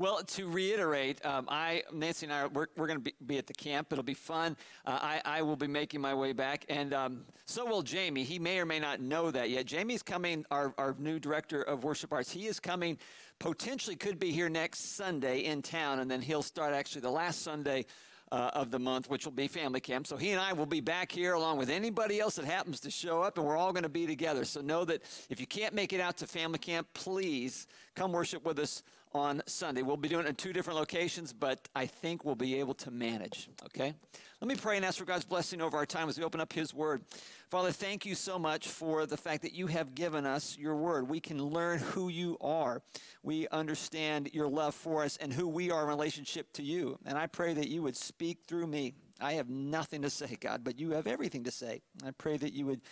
[0.00, 3.48] Well, to reiterate, um, I, Nancy and I, we're, we're going to be, be, at
[3.48, 3.88] the camp.
[3.90, 4.56] It'll be fun.
[4.86, 8.22] Uh, I, I will be making my way back, and um, so will Jamie.
[8.22, 9.66] He may or may not know that yet.
[9.66, 12.30] Jamie's coming, our, our new director of worship arts.
[12.30, 12.96] He is coming,
[13.40, 17.42] potentially could be here next Sunday in town, and then he'll start actually the last
[17.42, 17.84] Sunday
[18.30, 20.06] uh, of the month, which will be family camp.
[20.06, 22.90] So he and I will be back here along with anybody else that happens to
[22.92, 24.44] show up, and we're all going to be together.
[24.44, 28.44] So know that if you can't make it out to family camp, please come worship
[28.44, 28.84] with us
[29.18, 29.82] on Sunday.
[29.82, 32.90] We'll be doing it in two different locations, but I think we'll be able to
[32.90, 33.92] manage, okay?
[34.40, 36.52] Let me pray and ask for God's blessing over our time as we open up
[36.52, 37.02] His Word.
[37.50, 41.08] Father, thank you so much for the fact that you have given us your Word.
[41.08, 42.80] We can learn who you are.
[43.22, 46.98] We understand your love for us and who we are in relationship to you.
[47.04, 48.94] And I pray that you would speak through me.
[49.20, 51.82] I have nothing to say, God, but you have everything to say.
[52.06, 52.82] I pray that you would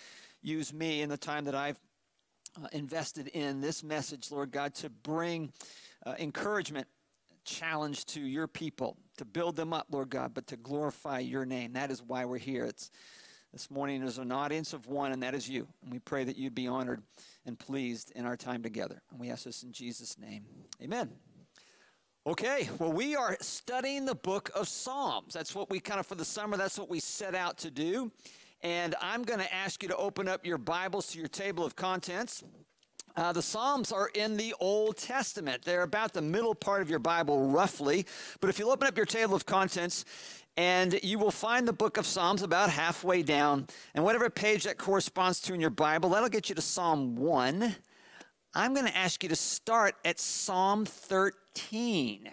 [0.43, 1.79] use me in the time that I've
[2.61, 5.53] uh, invested in this message, Lord God, to bring
[6.07, 6.87] uh, encouragement,
[7.45, 11.73] challenge to your people, to build them up, Lord God, but to glorify your name.
[11.73, 12.65] That is why we're here.
[12.65, 12.91] It's
[13.53, 15.67] this morning is an audience of one, and that is you.
[15.83, 17.03] And we pray that you'd be honored
[17.45, 19.03] and pleased in our time together.
[19.11, 20.45] And we ask this in Jesus' name.
[20.83, 21.11] Amen.
[22.27, 25.33] Okay, well, we are studying the book of Psalms.
[25.33, 28.11] That's what we kind of, for the summer, that's what we set out to do.
[28.63, 31.77] And I'm going to ask you to open up your Bibles to your table of
[31.77, 32.43] contents.
[33.17, 35.63] Uh, the Psalms are in the Old Testament.
[35.63, 38.05] They're about the middle part of your Bible, roughly.
[38.41, 40.05] But if you open up your table of contents,
[40.59, 43.69] and you will find the book of Psalms about halfway down.
[43.95, 47.75] And whatever page that corresponds to in your Bible, that'll get you to Psalm 1.
[48.57, 52.31] I'm going to ask you to start at Psalm 13.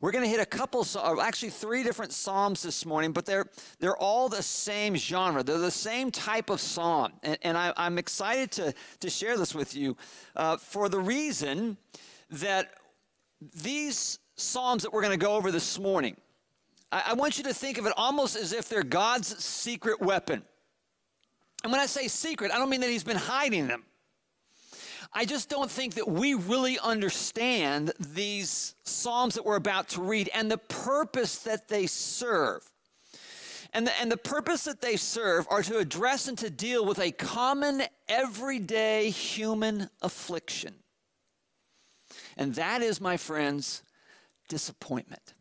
[0.00, 0.84] We're going to hit a couple,
[1.20, 3.46] actually three different Psalms this morning, but they're,
[3.78, 5.44] they're all the same genre.
[5.44, 7.12] They're the same type of Psalm.
[7.22, 9.96] And, and I, am excited to, to share this with you
[10.34, 11.76] uh, for the reason
[12.30, 12.72] that
[13.62, 16.16] these Psalms that we're going to go over this morning,
[16.90, 20.42] I, I want you to think of it almost as if they're God's secret weapon.
[21.62, 23.84] And when I say secret, I don't mean that He's been hiding them.
[25.14, 30.30] I just don't think that we really understand these Psalms that we're about to read
[30.34, 32.62] and the purpose that they serve.
[33.74, 36.98] And the, and the purpose that they serve are to address and to deal with
[36.98, 40.74] a common, everyday human affliction.
[42.36, 43.82] And that is, my friends,
[44.48, 45.34] disappointment.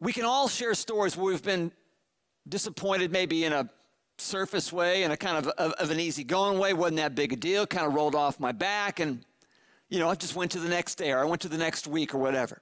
[0.00, 1.72] We can all share stories where we've been
[2.48, 3.68] disappointed, maybe in a
[4.20, 6.72] surface way and a kind of, of, of an easygoing way.
[6.72, 7.66] Wasn't that big a deal.
[7.66, 9.24] Kind of rolled off my back and,
[9.88, 11.86] you know, I just went to the next day or I went to the next
[11.86, 12.60] week or whatever.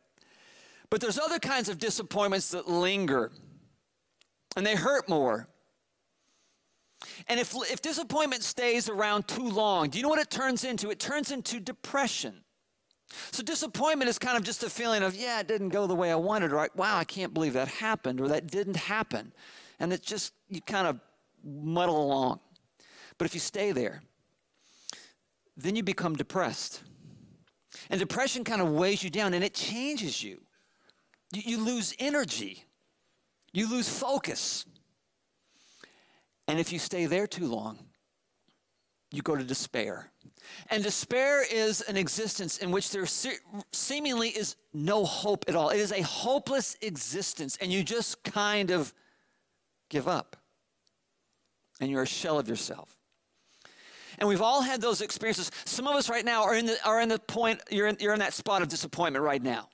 [0.90, 3.32] But there's other kinds of disappointments that linger
[4.56, 5.48] and they hurt more.
[7.28, 10.90] And if, if disappointment stays around too long, do you know what it turns into?
[10.90, 12.42] It turns into depression.
[13.30, 16.10] So disappointment is kind of just a feeling of, yeah, it didn't go the way
[16.10, 19.32] I wanted, or wow, I can't believe that happened, or that didn't happen.
[19.78, 21.00] And it just, you kind of
[21.46, 22.40] muddle along.
[23.18, 24.02] But if you stay there,
[25.56, 26.82] then you become depressed.
[27.88, 30.42] And depression kind of weighs you down and it changes you.
[31.32, 32.64] You, you lose energy,
[33.52, 34.66] you lose focus.
[36.48, 37.78] And if you stay there too long,
[39.10, 40.10] you go to despair.
[40.70, 43.38] And despair is an existence in which there se-
[43.72, 45.70] seemingly is no hope at all.
[45.70, 48.92] It is a hopeless existence, and you just kind of
[49.88, 50.36] give up
[51.80, 52.96] and you're a shell of yourself.
[54.18, 55.50] And we've all had those experiences.
[55.64, 58.14] Some of us right now are in the, are in the point, you're in, you're
[58.14, 59.68] in that spot of disappointment right now.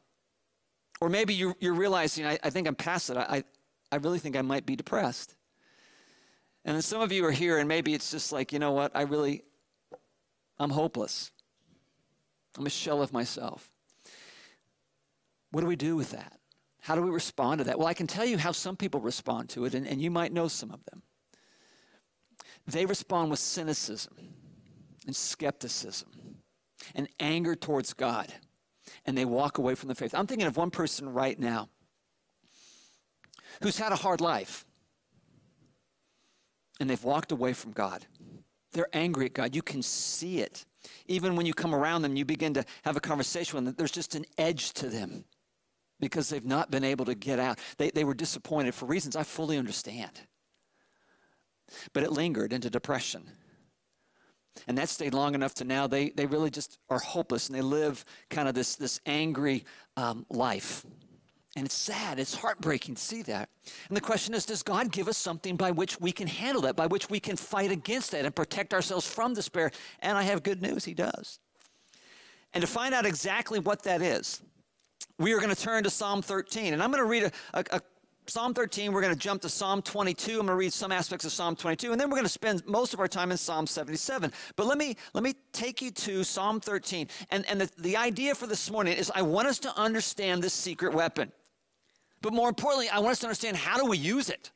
[1.00, 3.16] Or maybe you're, you're realizing, I, I think I'm past it.
[3.16, 3.44] I,
[3.90, 5.34] I really think I might be depressed.
[6.64, 8.92] And then some of you are here, and maybe it's just like, you know what?
[8.94, 9.42] I really,
[10.58, 11.30] I'm hopeless.
[12.56, 13.70] I'm a shell of myself.
[15.50, 16.38] What do we do with that?
[16.80, 17.78] How do we respond to that?
[17.78, 20.32] Well, I can tell you how some people respond to it, and, and you might
[20.32, 21.02] know some of them.
[22.66, 24.14] They respond with cynicism
[25.06, 26.08] and skepticism
[26.94, 28.32] and anger towards God,
[29.04, 30.14] and they walk away from the faith.
[30.14, 31.68] I'm thinking of one person right now
[33.62, 34.64] who's had a hard life,
[36.80, 38.06] and they've walked away from God.
[38.72, 39.54] They're angry at God.
[39.54, 40.64] You can see it.
[41.06, 43.74] Even when you come around them, you begin to have a conversation with them.
[43.76, 45.24] There's just an edge to them
[46.00, 47.58] because they've not been able to get out.
[47.76, 50.10] They, they were disappointed for reasons I fully understand.
[51.92, 53.30] But it lingered into depression.
[54.66, 57.62] And that stayed long enough to now they, they really just are hopeless and they
[57.62, 59.64] live kind of this, this angry
[59.96, 60.84] um, life.
[61.54, 63.50] And it's sad, it's heartbreaking to see that.
[63.88, 66.76] And the question is Does God give us something by which we can handle that,
[66.76, 69.70] by which we can fight against that and protect ourselves from despair?
[70.00, 71.40] And I have good news, He does.
[72.54, 74.40] And to find out exactly what that is,
[75.18, 76.72] we are going to turn to Psalm 13.
[76.72, 77.80] And I'm going to read a, a, a
[78.26, 80.32] Psalm 13, we're going to jump to Psalm 22.
[80.32, 82.64] I'm going to read some aspects of Psalm 22, and then we're going to spend
[82.66, 84.32] most of our time in Psalm 77.
[84.54, 87.08] But let me let me take you to Psalm 13.
[87.30, 90.54] And, and the, the idea for this morning is I want us to understand this
[90.54, 91.32] secret weapon.
[92.20, 94.52] But more importantly, I want us to understand how do we use it.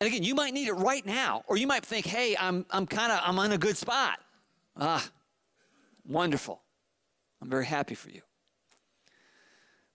[0.00, 2.86] And again, you might need it right now, or you might think, hey, I'm I'm
[2.86, 4.20] kind of I'm in a good spot.
[4.76, 5.04] Ah,
[6.06, 6.62] wonderful.
[7.40, 8.22] I'm very happy for you.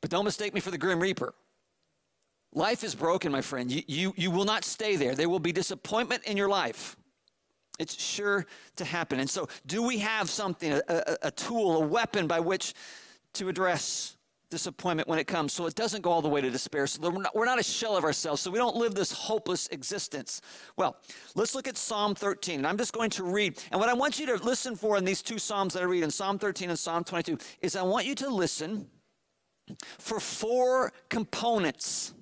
[0.02, 1.34] But don't mistake me for the Grim Reaper.
[2.58, 3.72] Life is broken, my friend.
[3.72, 5.14] You, you, you will not stay there.
[5.14, 6.98] There will be disappointment in your life.
[7.78, 9.20] It's sure to happen.
[9.20, 12.74] And so, do we have something, a, a, a tool, a weapon by which
[13.34, 14.18] to address
[14.50, 17.22] disappointment when it comes so it doesn't go all the way to despair so we're
[17.22, 20.40] not, we're not a shell of ourselves so we don't live this hopeless existence
[20.78, 20.96] well
[21.36, 24.18] let's look at psalm 13 and i'm just going to read and what i want
[24.18, 26.80] you to listen for in these two psalms that i read in psalm 13 and
[26.80, 28.88] psalm 22 is i want you to listen
[30.00, 32.14] for four components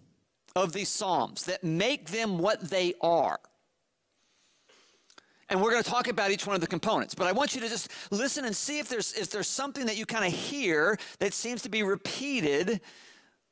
[0.55, 3.39] of these Psalms that make them what they are.
[5.49, 7.13] And we're going to talk about each one of the components.
[7.13, 9.97] But I want you to just listen and see if there's, if there's something that
[9.97, 12.81] you kind of hear that seems to be repeated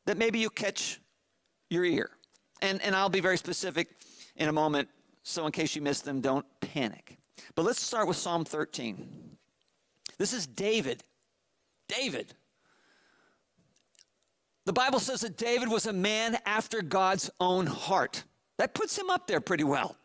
[0.05, 0.99] that maybe you catch
[1.69, 2.09] your ear.
[2.61, 3.89] And, and I'll be very specific
[4.35, 4.89] in a moment,
[5.21, 7.17] so in case you miss them, don't panic.
[7.55, 9.37] But let's start with Psalm 13.
[10.17, 11.03] This is David.
[11.87, 12.33] David
[14.65, 18.23] the Bible says that David was a man after God's own heart.
[18.57, 19.97] That puts him up there pretty well.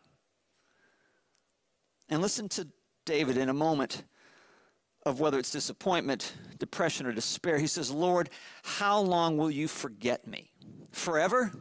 [2.09, 2.67] And listen to
[3.05, 4.03] David in a moment
[5.05, 7.57] of whether it's disappointment, depression, or despair.
[7.57, 8.29] He says, Lord,
[8.63, 10.51] how long will you forget me?
[10.91, 11.51] Forever?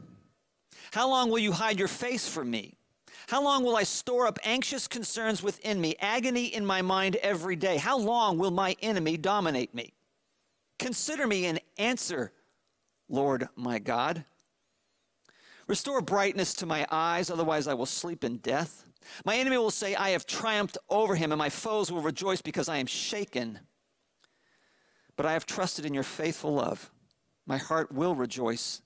[0.93, 2.75] How long will you hide your face from me?
[3.29, 7.57] How long will I store up anxious concerns within me, agony in my mind every
[7.57, 7.77] day?
[7.77, 9.93] How long will my enemy dominate me?
[10.79, 12.33] Consider me and answer
[13.09, 14.25] Lord my God.
[15.67, 18.85] Restore brightness to my eyes, otherwise I will sleep in death.
[19.25, 22.69] My enemy will say, I have triumphed over him, and my foes will rejoice because
[22.69, 23.61] I am shaken.
[25.17, 26.91] But I have trusted in your faithful love.
[27.47, 28.83] My heart will rejoice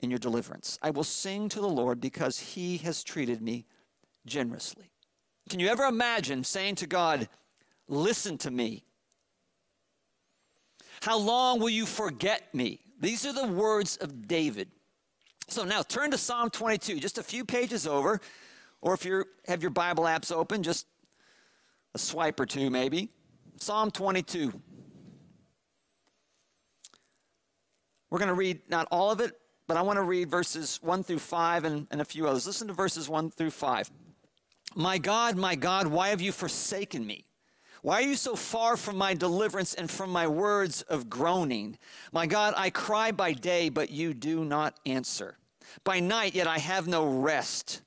[0.00, 0.78] in your deliverance.
[0.82, 3.66] I will sing to the Lord because he has treated me
[4.26, 4.90] generously.
[5.48, 7.28] Can you ever imagine saying to God,
[7.88, 8.84] Listen to me?
[11.02, 12.80] How long will you forget me?
[13.02, 14.68] These are the words of David.
[15.48, 18.20] So now turn to Psalm 22, just a few pages over,
[18.80, 20.86] or if you have your Bible apps open, just
[21.94, 23.10] a swipe or two maybe.
[23.58, 24.52] Psalm 22.
[28.08, 29.32] We're going to read not all of it,
[29.66, 32.46] but I want to read verses 1 through 5 and, and a few others.
[32.46, 33.90] Listen to verses 1 through 5.
[34.76, 37.24] My God, my God, why have you forsaken me?
[37.82, 41.76] Why are you so far from my deliverance and from my words of groaning?
[42.12, 45.36] My God, I cry by day, but you do not answer.
[45.82, 47.82] By night, yet I have no rest.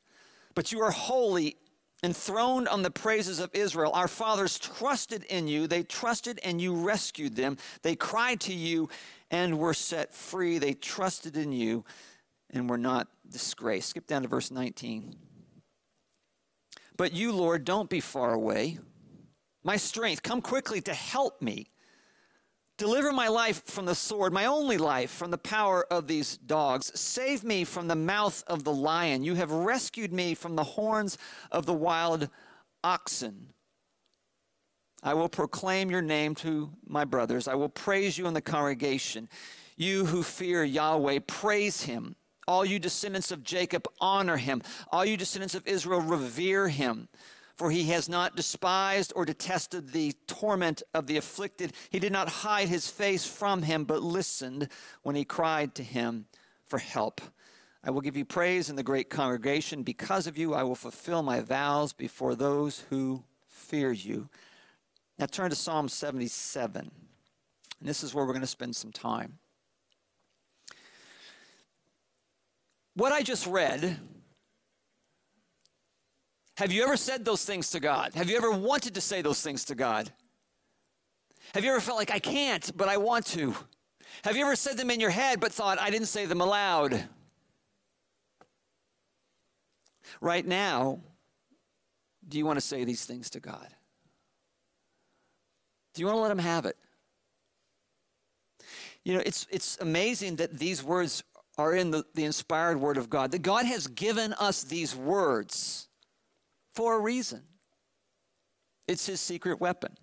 [0.53, 1.55] But you are holy,
[2.03, 3.91] enthroned on the praises of Israel.
[3.93, 5.65] Our fathers trusted in you.
[5.65, 7.55] They trusted and you rescued them.
[7.81, 8.89] They cried to you
[9.31, 10.57] and were set free.
[10.57, 11.85] They trusted in you
[12.49, 13.91] and were not disgraced.
[13.91, 15.15] Skip down to verse 19.
[16.97, 18.79] But you, Lord, don't be far away
[19.65, 20.23] my strength.
[20.23, 21.67] Come quickly to help me.
[22.77, 26.97] Deliver my life from the sword, my only life from the power of these dogs.
[26.99, 29.23] Save me from the mouth of the lion.
[29.23, 31.17] You have rescued me from the horns
[31.51, 32.29] of the wild
[32.83, 33.53] oxen.
[35.01, 37.47] I will proclaim your name to my brothers.
[37.47, 39.29] I will praise you in the congregation.
[39.77, 42.15] You who fear Yahweh, praise him.
[42.47, 44.61] All you descendants of Jacob, honor him.
[44.91, 47.07] All you descendants of Israel, revere him.
[47.55, 51.73] For he has not despised or detested the torment of the afflicted.
[51.89, 54.67] He did not hide his face from him, but listened
[55.03, 56.25] when he cried to him
[56.65, 57.21] for help.
[57.81, 59.83] I will give you praise in the great congregation.
[59.83, 64.27] Because of you, I will fulfill my vows before those who fear you.
[65.17, 66.91] Now turn to Psalm 77.
[67.79, 69.37] And this is where we're going to spend some time.
[72.95, 73.99] What I just read
[76.57, 78.13] have you ever said those things to God?
[78.15, 80.09] Have you ever wanted to say those things to God?
[81.53, 83.53] Have you ever felt like I can't, but I want to?
[84.23, 87.03] Have you ever said them in your head, but thought I didn't say them aloud?
[90.21, 91.01] Right now,
[92.27, 93.67] do you want to say these things to God?
[95.93, 96.77] Do you want to let Him have it?
[99.03, 101.23] You know, it's, it's amazing that these words
[101.57, 105.89] are in the, the inspired Word of God, that God has given us these words
[106.75, 107.41] for a reason.
[108.87, 109.95] It's his secret weapon.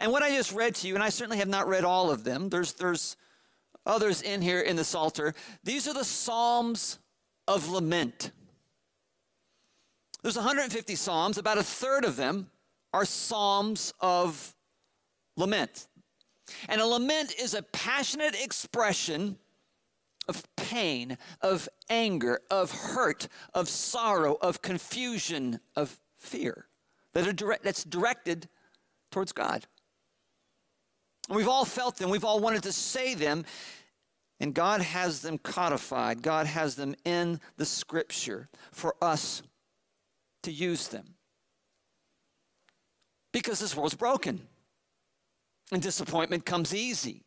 [0.00, 2.24] And what I just read to you, and I certainly have not read all of
[2.24, 3.16] them, there's, there's
[3.86, 5.34] others in here in the Psalter.
[5.64, 6.98] These are the Psalms
[7.48, 8.32] of lament.
[10.22, 12.50] There's 150 Psalms, about a third of them
[12.92, 14.54] are Psalms of
[15.36, 15.86] lament.
[16.68, 19.38] And a lament is a passionate expression
[20.30, 26.68] of pain, of anger, of hurt, of sorrow, of confusion, of fear
[27.12, 28.48] that are direct, that's directed
[29.10, 29.66] towards God.
[31.28, 33.44] And we've all felt them, we've all wanted to say them,
[34.38, 36.22] and God has them codified.
[36.22, 39.42] God has them in the scripture for us
[40.44, 41.16] to use them.
[43.32, 44.46] Because this world's broken,
[45.72, 47.24] and disappointment comes easy.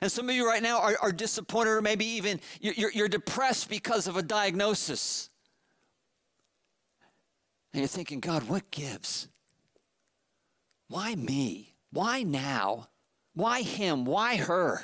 [0.00, 3.68] And some of you right now are, are disappointed, or maybe even you're, you're depressed
[3.68, 5.28] because of a diagnosis.
[7.72, 9.28] And you're thinking, God, what gives?
[10.88, 11.74] Why me?
[11.92, 12.88] Why now?
[13.34, 14.04] Why him?
[14.04, 14.80] Why her?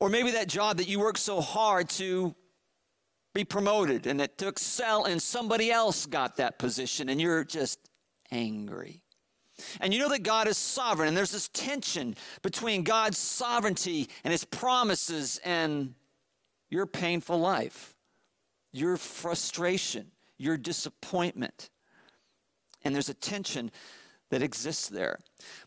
[0.00, 2.34] Or maybe that job that you worked so hard to
[3.34, 7.78] be promoted and to excel, and somebody else got that position, and you're just
[8.30, 9.02] angry.
[9.80, 14.32] And you know that God is sovereign, and there's this tension between God's sovereignty and
[14.32, 15.94] his promises and
[16.68, 17.94] your painful life,
[18.72, 21.70] your frustration, your disappointment.
[22.84, 23.70] And there's a tension
[24.30, 25.18] that exists there.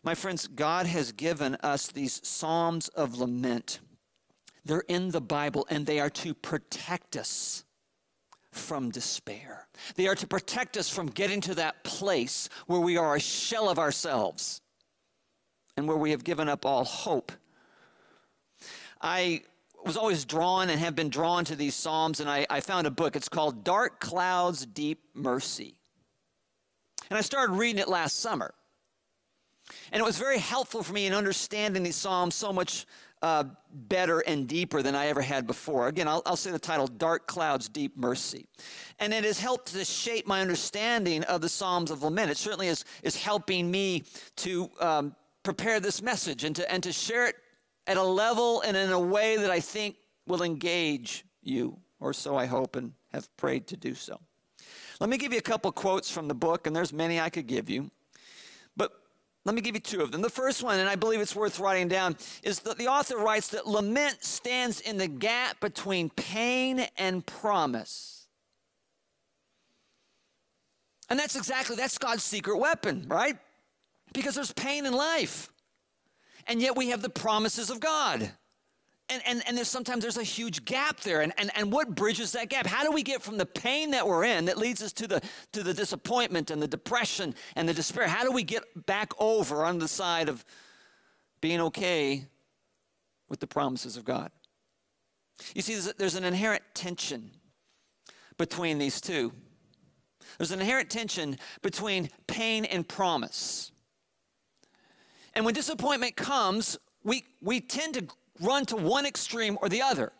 [0.02, 3.80] My friends, God has given us these Psalms of lament.
[4.64, 7.64] They're in the Bible, and they are to protect us
[8.52, 9.68] from despair.
[9.94, 13.68] They are to protect us from getting to that place where we are a shell
[13.68, 14.60] of ourselves
[15.76, 17.32] and where we have given up all hope.
[19.00, 19.42] I
[19.84, 22.90] was always drawn and have been drawn to these Psalms, and I, I found a
[22.90, 23.16] book.
[23.16, 25.76] It's called Dark Clouds, Deep Mercy.
[27.08, 28.52] And I started reading it last summer.
[29.92, 32.86] And it was very helpful for me in understanding these Psalms so much
[33.22, 35.88] uh, better and deeper than I ever had before.
[35.88, 38.46] Again, I'll, I'll say the title Dark Clouds, Deep Mercy.
[38.98, 42.30] And it has helped to shape my understanding of the Psalms of Lament.
[42.30, 44.04] It certainly is, is helping me
[44.36, 47.36] to um, prepare this message and to, and to share it
[47.86, 49.96] at a level and in a way that I think
[50.26, 54.20] will engage you, or so I hope and have prayed to do so.
[55.00, 57.46] Let me give you a couple quotes from the book, and there's many I could
[57.46, 57.90] give you.
[59.44, 60.20] Let me give you two of them.
[60.20, 63.48] The first one, and I believe it's worth writing down, is that the author writes
[63.48, 68.28] that lament stands in the gap between pain and promise.
[71.08, 73.36] And that's exactly, that's God's secret weapon, right?
[74.12, 75.50] Because there's pain in life.
[76.46, 78.30] And yet we have the promises of God
[79.10, 81.20] and, and, and there's sometimes there's a huge gap there.
[81.20, 82.66] And, and, and what bridges that gap?
[82.66, 85.20] How do we get from the pain that we're in that leads us to the,
[85.52, 88.06] to the disappointment and the depression and the despair?
[88.08, 90.44] How do we get back over on the side of
[91.40, 92.26] being okay
[93.28, 94.30] with the promises of God?
[95.54, 97.30] You see, there's, there's an inherent tension
[98.36, 99.32] between these two.
[100.38, 103.72] There's an inherent tension between pain and promise.
[105.34, 108.06] And when disappointment comes, we, we tend to
[108.40, 110.12] run to one extreme or the other.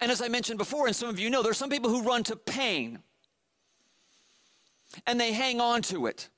[0.00, 2.22] And as I mentioned before, and some of you know, there's some people who run
[2.24, 3.00] to pain
[5.06, 6.28] and they hang on to it.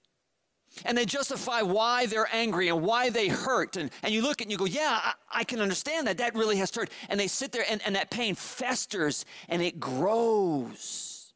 [0.84, 3.76] And they justify why they're angry and why they hurt.
[3.76, 6.18] And, and you look and you go, Yeah, I, I can understand that.
[6.18, 6.90] That really has hurt.
[7.08, 11.32] And they sit there and, and that pain festers and it grows.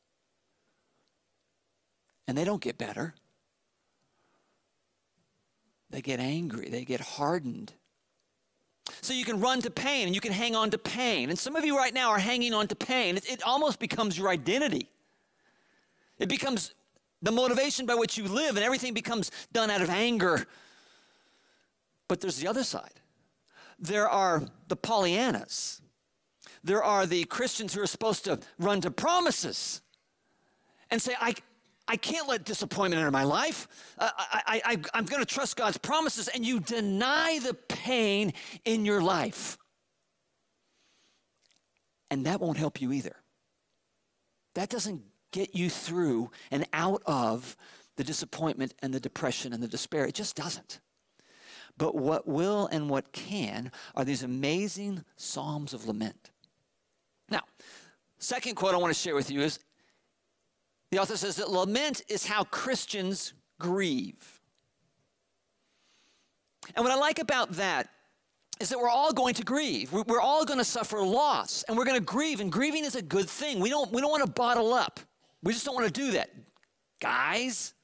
[2.28, 3.14] And they don't get better.
[5.90, 7.72] They get angry, they get hardened.
[9.00, 11.30] So you can run to pain and you can hang on to pain.
[11.30, 13.16] And some of you right now are hanging on to pain.
[13.16, 14.90] It, it, almost becomes your identity.
[16.18, 16.74] It becomes
[17.22, 20.46] the motivation by which you live, and everything becomes done out of anger.
[22.08, 23.00] But there's the other side.
[23.78, 25.80] There are the Pollyannas.
[26.62, 29.80] There are the Christians who are supposed to run to promises
[30.90, 31.34] and say, I,
[31.86, 33.68] I can't let disappointment enter my life.
[33.98, 38.32] Uh, I, I'm going to trust God's promises, and you deny the pain
[38.64, 39.58] in your life.
[42.10, 43.16] And that won't help you either.
[44.54, 47.56] That doesn't get you through and out of
[47.96, 50.06] the disappointment and the depression and the despair.
[50.06, 50.80] It just doesn't.
[51.76, 56.30] But what will and what can are these amazing Psalms of lament.
[57.28, 57.40] Now,
[58.18, 59.58] second quote I want to share with you is
[60.94, 64.40] the author says that lament is how Christians grieve.
[66.76, 67.88] And what I like about that
[68.60, 69.92] is that we're all going to grieve.
[69.92, 72.40] We're all going to suffer loss, and we're going to grieve.
[72.40, 73.58] And grieving is a good thing.
[73.58, 75.00] We don't, we don't want to bottle up.
[75.42, 76.30] We just don't want to do that.
[77.00, 77.74] Guys,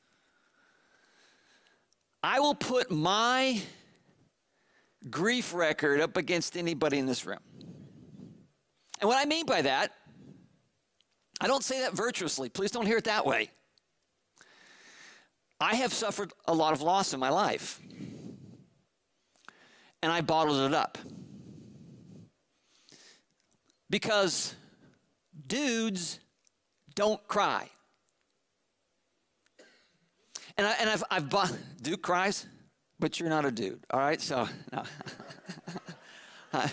[2.23, 3.61] I will put my
[5.11, 7.41] grief record up against anybody in this room.
[9.01, 9.93] And what I mean by that,
[11.41, 12.49] I don't say that virtuously.
[12.49, 13.51] Please don't hear it that way.
[15.61, 17.81] I have suffered a lot of loss in my life,
[20.03, 20.99] and I bottled it up.
[23.89, 24.55] Because
[25.47, 26.21] dudes
[26.95, 27.69] don't cry.
[30.57, 32.47] And, I, and I've, I've bought, Duke cries,
[32.99, 34.21] but you're not a dude, all right?
[34.21, 34.83] So, no.
[36.53, 36.71] I,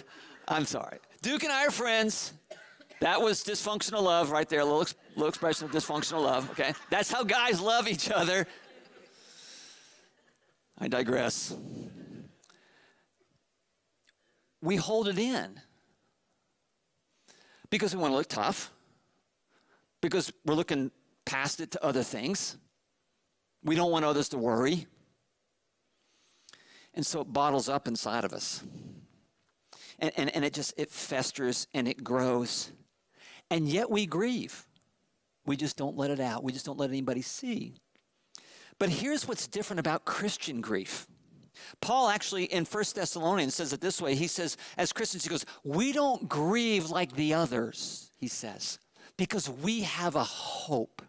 [0.48, 1.00] I'm sorry.
[1.22, 2.34] Duke and I are friends.
[3.00, 6.74] That was dysfunctional love right there, a little, little expression of dysfunctional love, okay?
[6.90, 8.48] That's how guys love each other.
[10.80, 11.56] I digress.
[14.62, 15.60] We hold it in
[17.70, 18.72] because we want to look tough,
[20.02, 20.92] because we're looking
[21.26, 22.58] past it to other things.
[23.64, 24.88] We don't want others to worry.
[26.94, 28.64] And so it bottles up inside of us.
[30.00, 32.72] And, and, and it just, it festers and it grows.
[33.50, 34.66] And yet we grieve.
[35.46, 36.44] We just don't let it out.
[36.44, 37.76] We just don't let anybody see.
[38.80, 41.08] But here's what's different about Christian grief.
[41.82, 44.16] Paul actually in First Thessalonians says it this way.
[44.16, 48.80] He says, as Christians, he goes, We don't grieve like the others, he says,
[49.18, 51.02] because we have a hope.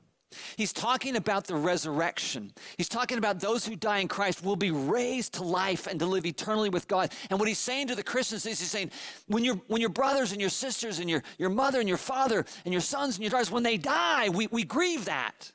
[0.57, 2.53] He's talking about the resurrection.
[2.77, 6.07] He's talking about those who die in Christ will be raised to life and to
[6.07, 7.13] live eternally with God.
[7.31, 8.91] And what he's saying to the Christians is he's saying,
[9.27, 12.45] when, your when your brothers and your sisters and your, your mother and your father
[12.65, 15.53] and your sons and your daughters, when they die, we, we grieve that.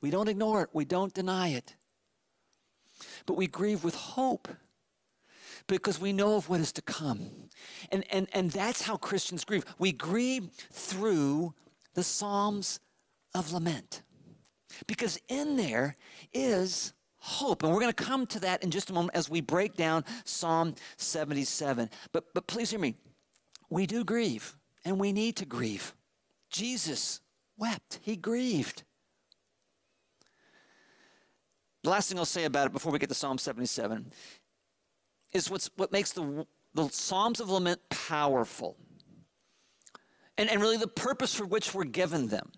[0.00, 1.76] We don't ignore it, we don't deny it
[3.26, 4.48] but we grieve with hope
[5.66, 7.30] because we know of what is to come.
[7.90, 9.64] And, and, and that's how Christians grieve.
[9.78, 11.54] We grieve through
[11.94, 12.80] the Psalms
[13.34, 14.02] of Lament
[14.86, 15.96] because in there
[16.32, 17.62] is hope.
[17.62, 20.04] And we're going to come to that in just a moment as we break down
[20.24, 21.88] Psalm 77.
[22.12, 22.94] But, but please hear me.
[23.70, 24.54] We do grieve,
[24.84, 25.94] and we need to grieve.
[26.50, 27.20] Jesus
[27.56, 28.84] wept, he grieved.
[31.82, 34.12] The last thing I'll say about it before we get to Psalm 77
[35.32, 38.76] is what's, what makes the, the Psalms of Lament powerful.
[40.36, 42.50] And, and really the purpose for which we're given them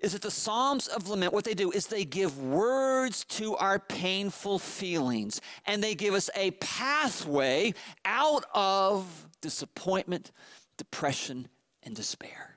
[0.00, 3.78] is that the Psalms of Lament, what they do is they give words to our
[3.78, 10.32] painful feelings and they give us a pathway out of disappointment,
[10.76, 11.48] depression,
[11.82, 12.56] and despair.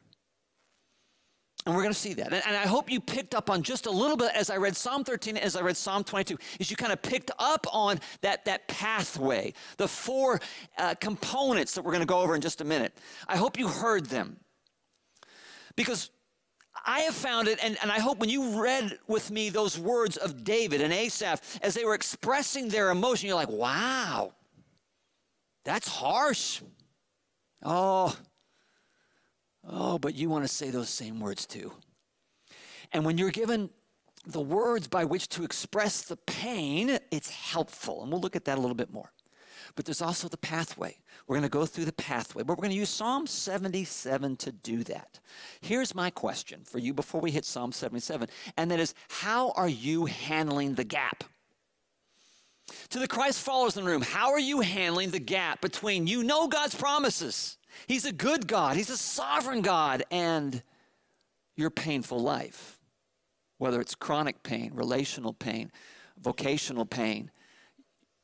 [1.65, 2.31] And we're going to see that.
[2.31, 4.75] And, and, I hope you picked up on just a little bit as I read
[4.75, 8.45] Psalm 13, as I read Psalm 22, is you kind of picked up on that,
[8.45, 10.39] that pathway, the four
[10.77, 12.95] uh, components that we're going to go over in just a minute.
[13.27, 14.38] I hope you heard them.
[15.75, 16.11] Because
[16.86, 20.17] I have found it, and, and I hope when you read with me those words
[20.17, 24.34] of David and Asaph as they were expressing their emotion, you're like, wow,
[25.63, 26.62] that's harsh.
[27.63, 28.15] Oh,
[29.67, 31.71] Oh, but you want to say those same words too.
[32.91, 33.69] And when you're given
[34.26, 38.04] the words by which to express the pain, it's helpful.
[38.04, 39.12] And we'll look at that a little bit more.
[39.75, 40.97] But there's also the pathway.
[41.27, 44.51] We're going to go through the pathway, but we're going to use Psalm 77 to
[44.51, 45.19] do that.
[45.59, 49.67] Here's my question for you before we hit Psalm 77, and that is how are
[49.67, 51.25] you handling the gap?
[52.89, 56.23] To the Christ followers in the room, how are you handling the gap between you
[56.23, 57.57] know God's promises
[57.88, 60.63] He's a good God, He's a sovereign God, and
[61.55, 62.79] your painful life,
[63.57, 65.71] whether it's chronic pain, relational pain,
[66.21, 67.31] vocational pain,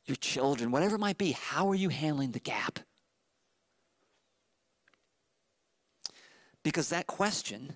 [0.06, 2.78] your children, whatever it might be, how are you handling the gap?
[6.62, 7.72] Because that question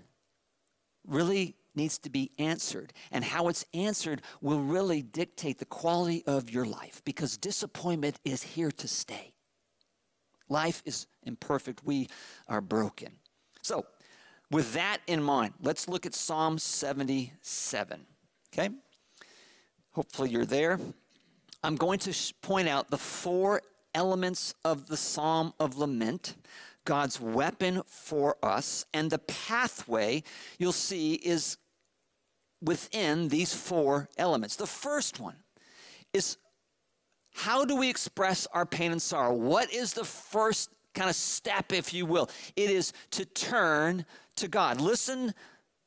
[1.06, 2.92] really needs to be answered.
[3.12, 8.42] And how it's answered will really dictate the quality of your life because disappointment is
[8.42, 9.34] here to stay.
[10.48, 11.84] Life is imperfect.
[11.84, 12.08] We
[12.48, 13.12] are broken.
[13.62, 13.84] So,
[14.50, 18.06] with that in mind, let's look at Psalm 77.
[18.52, 18.70] Okay?
[19.90, 20.78] Hopefully, you're there.
[21.62, 23.62] I'm going to point out the four
[23.94, 26.36] elements of the Psalm of Lament,
[26.84, 30.22] God's weapon for us, and the pathway
[30.58, 31.56] you'll see is
[32.62, 34.56] within these four elements.
[34.56, 35.36] The first one
[36.12, 36.36] is
[37.34, 39.34] how do we express our pain and sorrow?
[39.34, 42.30] What is the first kind of step, if you will?
[42.56, 44.80] It is to turn to God.
[44.80, 45.34] Listen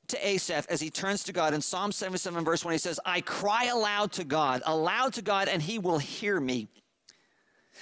[0.10, 2.72] to Asaph as he turns to God in Psalm 77, verse 1.
[2.74, 6.68] He says, I cry aloud to God, aloud to God, and he will hear me.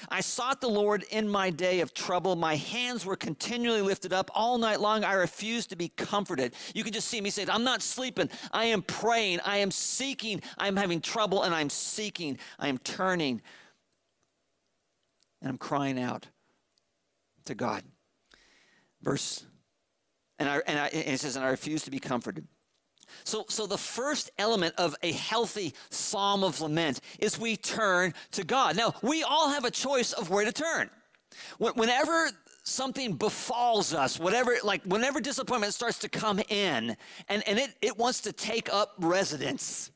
[0.10, 2.36] I sought the Lord in my day of trouble.
[2.36, 5.04] My hands were continually lifted up all night long.
[5.04, 6.54] I refused to be comforted.
[6.76, 8.30] You can just see me say, I'm not sleeping.
[8.52, 9.40] I am praying.
[9.44, 10.42] I am seeking.
[10.58, 12.38] I am having trouble and I'm seeking.
[12.60, 13.42] I am turning
[15.42, 16.28] and I'm crying out
[17.46, 17.84] to God.
[19.02, 19.46] Verse,
[20.40, 22.48] and, I, and, I, and it says, and I refuse to be comforted.
[23.24, 28.44] So, so the first element of a healthy psalm of lament is we turn to
[28.44, 28.76] God.
[28.76, 30.90] Now, we all have a choice of where to turn.
[31.60, 32.30] Whenever
[32.64, 36.96] something befalls us, whatever, like whenever disappointment starts to come in
[37.30, 39.92] and, and it, it wants to take up residence,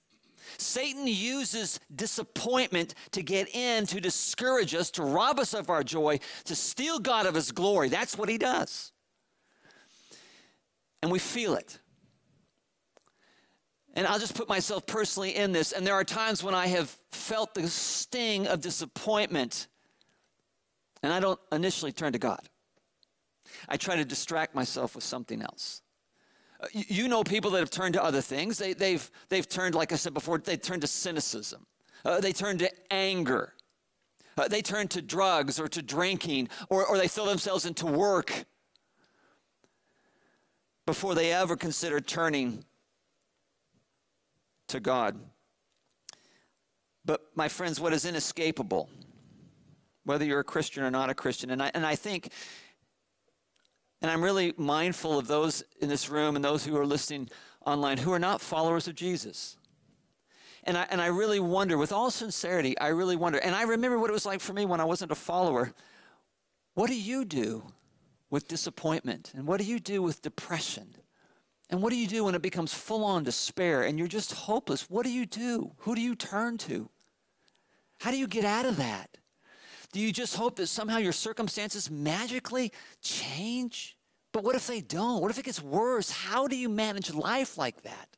[0.58, 6.20] Satan uses disappointment to get in, to discourage us, to rob us of our joy,
[6.46, 7.90] to steal God of his glory.
[7.90, 8.92] That's what he does.
[11.02, 11.80] And we feel it.
[13.94, 15.74] And I'll just put myself personally in this.
[15.74, 19.68] And there are times when I have felt the sting of disappointment,
[21.04, 22.48] and I don't initially turn to God.
[23.68, 25.82] I try to distract myself with something else.
[26.62, 28.58] Uh, you know people that have turned to other things.
[28.58, 31.66] They, have they've, they've turned, like I said before, they turned to cynicism.
[32.06, 33.54] Uh, they turn to anger.
[34.38, 38.46] Uh, they turn to drugs or to drinking, or, or they throw themselves into work
[40.92, 42.66] before they ever consider turning
[44.68, 45.18] to God.
[47.06, 48.90] But, my friends, what is inescapable,
[50.04, 52.34] whether you're a Christian or not a Christian, and I, and I think,
[54.02, 57.30] and I'm really mindful of those in this room and those who are listening
[57.66, 59.56] online who are not followers of Jesus.
[60.66, 63.98] And I, and I really wonder, with all sincerity, I really wonder, and I remember
[63.98, 65.74] what it was like for me when I wasn't a follower.
[66.74, 67.64] What do you do
[68.32, 69.32] with disappointment?
[69.36, 70.96] And what do you do with depression?
[71.70, 74.90] And what do you do when it becomes full on despair and you're just hopeless?
[74.90, 75.74] What do you do?
[75.80, 76.90] Who do you turn to?
[78.00, 79.18] How do you get out of that?
[79.94, 83.98] Do you just hope that somehow your circumstances magically change?
[84.32, 85.22] But what if they don't?
[85.22, 86.10] What if it gets worse?
[86.10, 88.18] How do you manage life like that?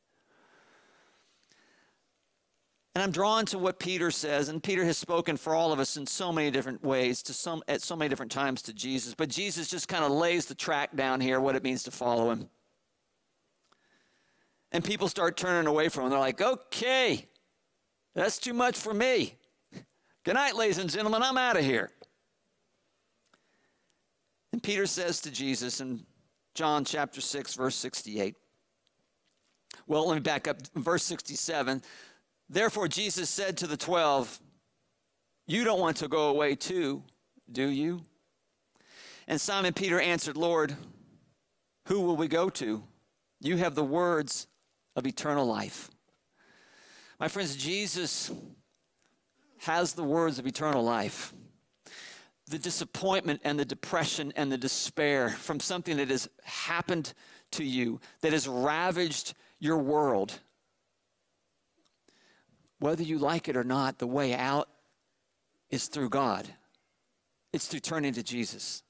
[2.96, 5.98] And I'm drawn to what Peter says, and Peter has spoken for all of us
[5.98, 9.16] in so many different ways, to some at so many different times to Jesus.
[9.16, 12.30] But Jesus just kind of lays the track down here, what it means to follow
[12.30, 12.50] him
[14.74, 16.10] and people start turning away from him.
[16.10, 17.28] They're like, okay,
[18.16, 19.36] that's too much for me.
[20.24, 21.92] Good night, ladies and gentlemen, I'm out of here.
[24.52, 26.06] And Peter says to Jesus in
[26.56, 28.36] John chapter 6, verse 68.
[29.86, 30.58] Well, let me back up.
[30.76, 31.82] Verse 67.
[32.50, 34.40] Therefore, Jesus said to the twelve,
[35.48, 37.04] You don't want to go away too,
[37.52, 38.02] do you?
[39.28, 40.76] And Simon Peter answered, Lord,
[41.88, 42.84] who will we go to?
[43.40, 44.48] You have the words
[44.96, 45.90] of eternal life.
[47.20, 48.32] My friends, Jesus
[49.60, 51.34] has the words of eternal life.
[52.50, 57.14] The disappointment and the depression and the despair from something that has happened
[57.52, 60.40] to you, that has ravaged your world.
[62.84, 64.68] Whether you like it or not, the way out
[65.70, 66.46] is through God.
[67.54, 68.84] It's through turning to Jesus.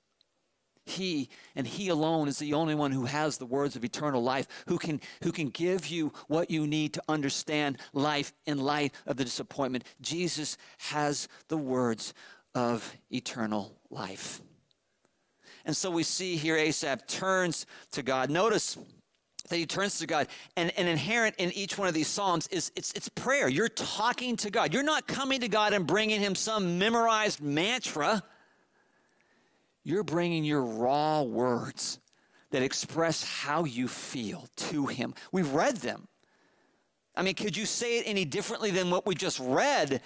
[0.83, 4.47] He and He alone is the only one who has the words of eternal life,
[4.67, 9.17] who can, who can give you what you need to understand life in light of
[9.17, 9.83] the disappointment.
[10.01, 12.15] Jesus has the words
[12.55, 14.41] of eternal life.
[15.65, 18.31] And so we see here Asaph turns to God.
[18.31, 18.75] Notice
[19.49, 20.27] that he turns to God.
[20.55, 23.47] And, and inherent in each one of these Psalms is it's, it's prayer.
[23.47, 24.73] You're talking to God.
[24.73, 28.23] You're not coming to God and bringing him some memorized mantra.
[29.83, 31.99] You're bringing your raw words
[32.53, 35.15] that express how you feel to Him.
[35.31, 36.07] We've read them.
[37.15, 40.01] I mean, could you say it any differently than what we just read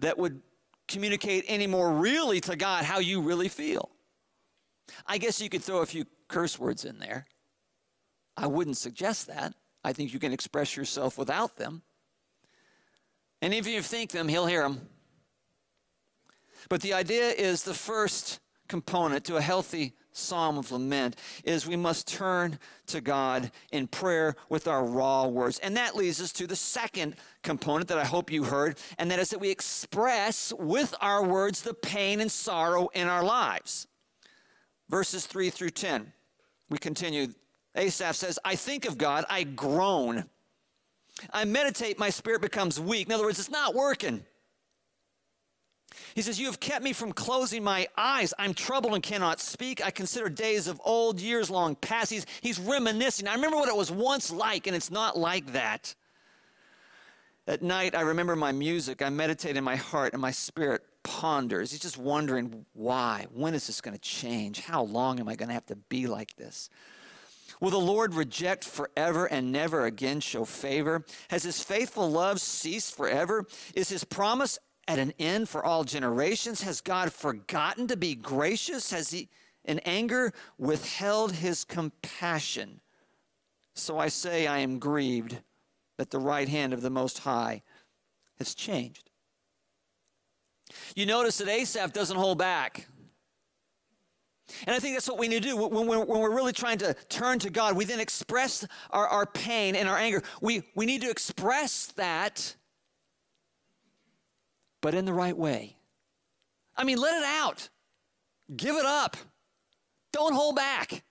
[0.00, 0.42] that would
[0.88, 3.90] communicate any more really to God how you really feel?
[5.06, 7.26] I guess you could throw a few curse words in there.
[8.36, 9.54] I wouldn't suggest that.
[9.84, 11.82] I think you can express yourself without them.
[13.42, 14.88] And if you think them, he'll hear them.
[16.68, 21.76] But the idea is the first component to a healthy psalm of lament is we
[21.76, 25.58] must turn to God in prayer with our raw words.
[25.58, 29.18] And that leads us to the second component that I hope you heard, and that
[29.18, 33.86] is that we express with our words the pain and sorrow in our lives.
[34.88, 36.12] Verses 3 through 10.
[36.70, 37.28] We continue.
[37.76, 40.24] Asaph says, I think of God, I groan.
[41.32, 43.06] I meditate, my spirit becomes weak.
[43.06, 44.24] In other words, it's not working.
[46.14, 48.34] He says, You have kept me from closing my eyes.
[48.38, 49.84] I'm troubled and cannot speak.
[49.84, 52.10] I consider days of old, years long past.
[52.10, 53.28] He's, he's reminiscing.
[53.28, 55.94] I remember what it was once like, and it's not like that.
[57.46, 59.02] At night, I remember my music.
[59.02, 61.70] I meditate in my heart, and my spirit ponders.
[61.70, 63.26] He's just wondering why.
[63.32, 64.60] When is this going to change?
[64.60, 66.70] How long am I going to have to be like this?
[67.64, 71.02] Will the Lord reject forever and never again show favor?
[71.28, 73.46] Has his faithful love ceased forever?
[73.74, 76.60] Is his promise at an end for all generations?
[76.60, 78.90] Has God forgotten to be gracious?
[78.90, 79.30] Has he
[79.64, 82.82] in anger withheld his compassion?
[83.72, 85.38] So I say, I am grieved
[85.96, 87.62] that the right hand of the Most High
[88.36, 89.08] has changed.
[90.94, 92.88] You notice that Asaph doesn't hold back.
[94.66, 95.56] And I think that's what we need to do.
[95.56, 99.26] When we're, when we're really trying to turn to God, we then express our, our
[99.26, 100.22] pain and our anger.
[100.40, 102.54] We, we need to express that,
[104.80, 105.76] but in the right way.
[106.76, 107.68] I mean, let it out,
[108.54, 109.16] give it up,
[110.12, 111.04] don't hold back.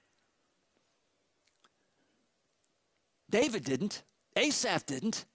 [3.30, 4.04] David didn't,
[4.36, 5.26] Asaph didn't.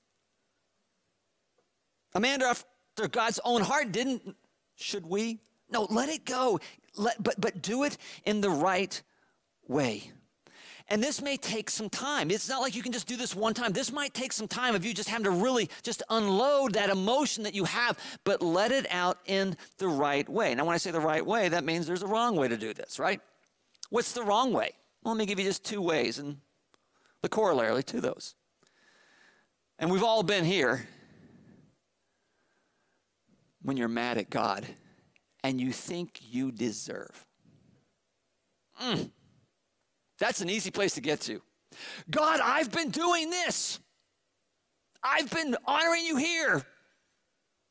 [2.14, 4.36] A man, after God's own heart didn't.
[4.76, 5.40] Should we?
[5.70, 6.60] No, let it go.
[6.98, 9.00] Let, but, but do it in the right
[9.66, 10.10] way.
[10.90, 12.30] And this may take some time.
[12.30, 13.72] It's not like you can just do this one time.
[13.72, 17.44] This might take some time of you just having to really just unload that emotion
[17.44, 20.54] that you have, but let it out in the right way.
[20.54, 22.72] Now, when I say the right way, that means there's a wrong way to do
[22.72, 23.20] this, right?
[23.90, 24.72] What's the wrong way?
[25.02, 26.38] Well, let me give you just two ways and
[27.20, 28.34] the corollary to those.
[29.78, 30.88] And we've all been here
[33.62, 34.66] when you're mad at God
[35.44, 37.26] and you think you deserve.
[38.80, 39.10] Mm.
[40.18, 41.40] That's an easy place to get to.
[42.10, 43.78] God, I've been doing this.
[45.02, 46.62] I've been honoring you here.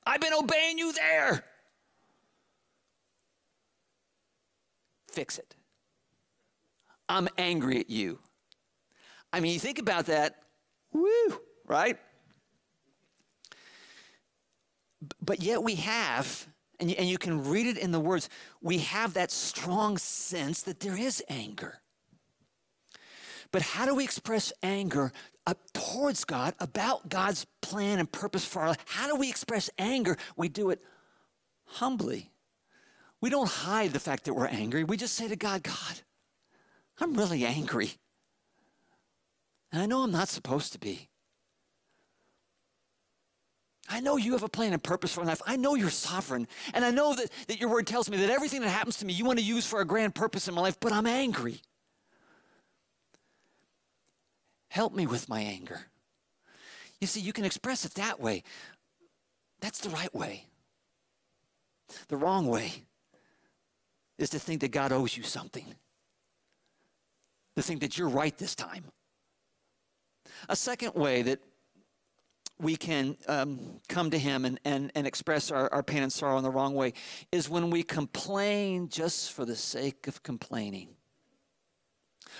[0.05, 1.43] I've been obeying you there.
[5.11, 5.55] Fix it.
[7.09, 8.19] I'm angry at you.
[9.33, 10.35] I mean, you think about that,
[10.93, 11.97] woo, right?
[15.21, 16.47] But yet we have
[16.79, 18.29] and you, and you can read it in the words,
[18.61, 21.79] we have that strong sense that there is anger.
[23.51, 25.11] But how do we express anger
[25.45, 28.85] up towards God about God's plan and purpose for our life?
[28.85, 30.17] How do we express anger?
[30.35, 30.81] We do it
[31.65, 32.31] humbly.
[33.21, 34.83] We don't hide the fact that we're angry.
[34.83, 36.01] We just say to God, God,
[36.99, 37.91] I'm really angry.
[39.71, 41.09] And I know I'm not supposed to be.
[43.89, 45.41] I know you have a plan and purpose for my life.
[45.47, 46.47] I know you're sovereign.
[46.73, 49.13] And I know that, that your word tells me that everything that happens to me,
[49.13, 51.61] you want to use for a grand purpose in my life, but I'm angry.
[54.69, 55.79] Help me with my anger.
[56.99, 58.43] You see, you can express it that way.
[59.61, 60.45] That's the right way.
[62.09, 62.73] The wrong way
[64.17, 65.65] is to think that God owes you something,
[67.55, 68.83] to think that you're right this time.
[70.49, 71.39] A second way that
[72.59, 76.37] we can um, come to Him and, and, and express our, our pain and sorrow
[76.37, 76.93] in the wrong way
[77.31, 80.89] is when we complain just for the sake of complaining.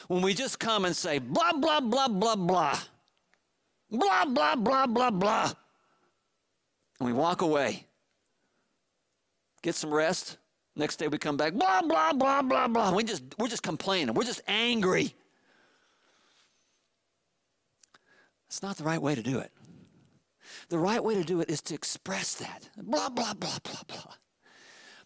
[0.07, 2.79] When we just come and say, blah, blah, blah, blah, blah,
[3.91, 5.51] blah, blah, blah, blah, blah,
[6.99, 7.85] and we walk away,
[9.61, 10.37] get some rest.
[10.75, 12.93] Next day we come back, blah, blah, blah, blah, blah.
[12.93, 14.13] We just, we're just complaining.
[14.13, 15.15] We're just angry.
[18.47, 19.51] It's not the right way to do it.
[20.69, 22.69] The right way to do it is to express that.
[22.77, 24.13] Blah, blah, blah, blah, blah.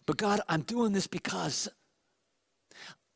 [0.06, 1.68] But God, I'm doing this because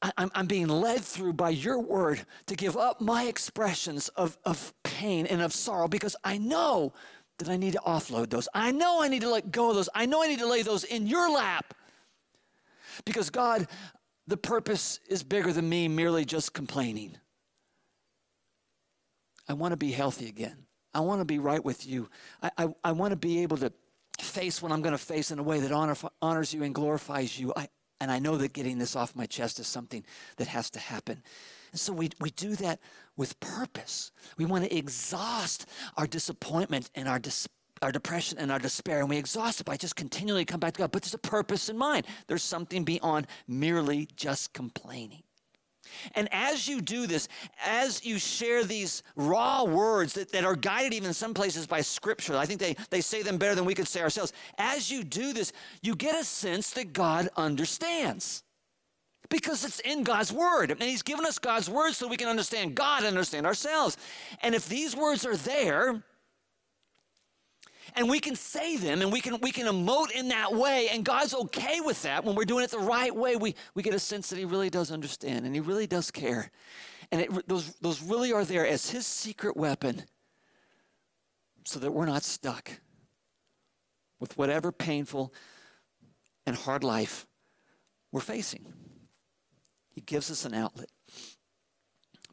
[0.03, 4.39] I, am I'm being led through by your word to give up my expressions of,
[4.45, 6.93] of pain and of sorrow because I know
[7.39, 8.49] that I need to offload those.
[8.55, 9.89] I know I need to let go of those.
[9.95, 11.75] I know I need to lay those in your lap.
[13.05, 13.67] Because God,
[14.27, 17.17] the purpose is bigger than me merely just complaining.
[19.49, 20.66] I want to be healthy again.
[20.97, 22.09] I want to be right with you.
[22.43, 23.71] I, I, I want to be able to
[24.19, 27.39] face what I'm going to face in a way that honor, honors you and glorifies
[27.39, 27.53] you.
[27.55, 27.69] I,
[28.01, 30.05] and I know that getting this off my chest is something
[30.39, 31.23] that has to happen.
[31.73, 32.81] And so we, we do that
[33.15, 34.11] with purpose.
[34.39, 35.67] We want to exhaust
[35.99, 37.47] our disappointment and our, dis,
[37.83, 40.79] our depression and our despair, and we exhaust it by just continually come back to
[40.79, 40.93] God.
[40.93, 42.07] But there's a purpose in mind.
[42.27, 45.25] There's something beyond merely just complaining.
[46.15, 47.29] And as you do this,
[47.65, 51.81] as you share these raw words that, that are guided even in some places by
[51.81, 54.33] scripture, I think they, they say them better than we could say ourselves.
[54.59, 58.43] As you do this, you get a sense that God understands
[59.29, 60.71] because it's in God's word.
[60.71, 63.97] And He's given us God's word so we can understand God and understand ourselves.
[64.43, 66.03] And if these words are there,
[67.97, 71.05] and we can say them and we can we can emote in that way and
[71.05, 73.99] god's okay with that when we're doing it the right way we we get a
[73.99, 76.51] sense that he really does understand and he really does care
[77.13, 80.03] and it, those those really are there as his secret weapon
[81.65, 82.71] so that we're not stuck
[84.21, 85.33] with whatever painful
[86.47, 87.27] and hard life
[88.13, 88.73] we're facing.
[89.91, 90.91] He gives us an outlet.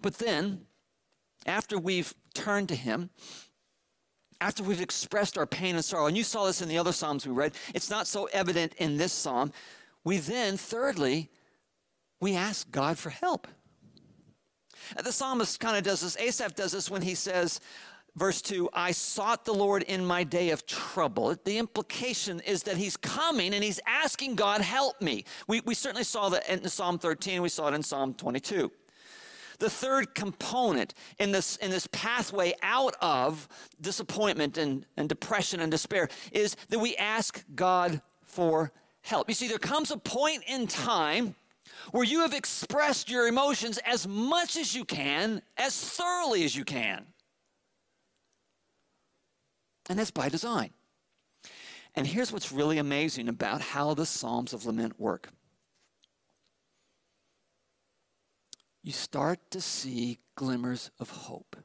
[0.02, 0.66] But then,
[1.46, 3.10] after we've turned to Him,
[4.44, 7.26] after we've expressed our pain and sorrow, and you saw this in the other Psalms
[7.26, 9.54] we read, it's not so evident in this Psalm.
[10.04, 11.30] We then, thirdly,
[12.20, 13.48] we ask God for help.
[15.02, 16.18] The psalmist kind of does this.
[16.18, 17.62] Asaph does this when he says,
[18.18, 21.34] verse 2 I sought the Lord in my day of trouble.
[21.46, 25.24] The implication is that he's coming and he's asking God, help me.
[25.48, 28.70] We, we certainly saw that in Psalm 13, we saw it in Psalm 22.
[29.60, 33.48] The third component in this, in this pathway out of
[33.82, 39.30] disappointment and, and depression and despair is that we ask God for help.
[39.30, 41.36] You see, there comes a point in time
[41.92, 46.64] where you have expressed your emotions as much as you can, as thoroughly as you
[46.64, 47.06] can.
[49.90, 50.72] And that's by design.
[51.96, 55.30] And here's what's really amazing about how the Psalms of Lament work
[58.84, 61.56] you start to see glimmers of hope.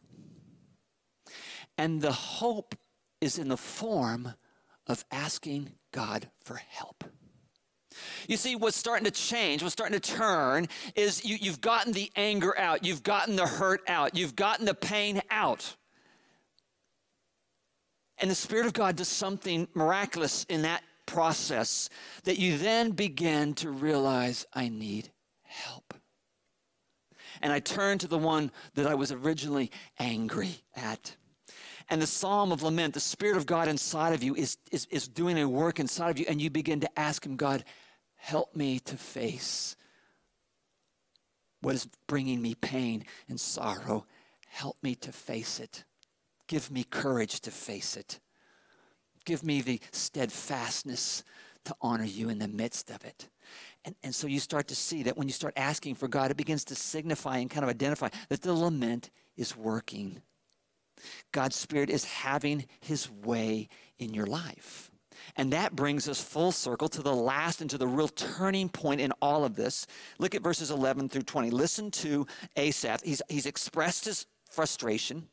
[1.76, 2.74] And the hope
[3.20, 4.34] is in the form
[4.86, 7.04] of asking God for help.
[8.28, 12.10] You see, what's starting to change, what's starting to turn, is you, you've gotten the
[12.14, 15.76] anger out, you've gotten the hurt out, you've gotten the pain out.
[18.18, 21.88] And the Spirit of God does something miraculous in that process
[22.24, 25.10] that you then begin to realize I need
[25.42, 25.87] help.
[27.42, 31.16] And I turn to the one that I was originally angry at.
[31.90, 35.08] And the psalm of lament, the Spirit of God inside of you is, is, is
[35.08, 37.64] doing a work inside of you, and you begin to ask Him, God,
[38.16, 39.74] help me to face
[41.60, 44.06] what is bringing me pain and sorrow.
[44.48, 45.84] Help me to face it.
[46.46, 48.20] Give me courage to face it.
[49.24, 51.22] Give me the steadfastness
[51.64, 53.28] to honor you in the midst of it.
[53.88, 56.36] And, and so you start to see that when you start asking for God, it
[56.36, 60.20] begins to signify and kind of identify that the lament is working.
[61.32, 64.90] God's Spirit is having His way in your life.
[65.36, 69.00] And that brings us full circle to the last and to the real turning point
[69.00, 69.86] in all of this.
[70.18, 71.48] Look at verses 11 through 20.
[71.48, 73.00] Listen to Asaph.
[73.02, 75.28] He's, he's expressed his frustration.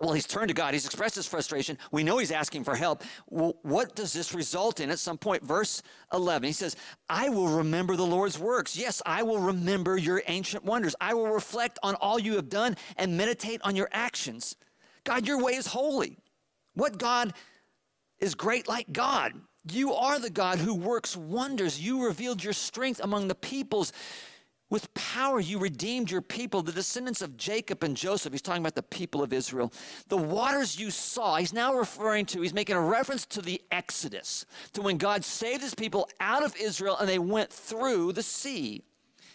[0.00, 0.74] Well, he's turned to God.
[0.74, 1.78] He's expressed his frustration.
[1.90, 3.02] We know he's asking for help.
[3.30, 4.90] Well, what does this result in?
[4.90, 5.82] At some point, verse
[6.12, 6.76] 11, he says,
[7.08, 8.76] I will remember the Lord's works.
[8.76, 10.94] Yes, I will remember your ancient wonders.
[11.00, 14.56] I will reflect on all you have done and meditate on your actions.
[15.04, 16.18] God, your way is holy.
[16.74, 17.32] What God
[18.18, 19.32] is great like God?
[19.72, 21.80] You are the God who works wonders.
[21.80, 23.92] You revealed your strength among the peoples.
[24.68, 28.32] With power, you redeemed your people, the descendants of Jacob and Joseph.
[28.32, 29.72] He's talking about the people of Israel.
[30.08, 34.44] The waters you saw, he's now referring to, he's making a reference to the Exodus,
[34.72, 38.82] to when God saved his people out of Israel and they went through the sea.